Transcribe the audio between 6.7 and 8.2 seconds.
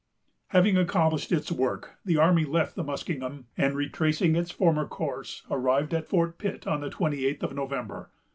the twenty eighth of November.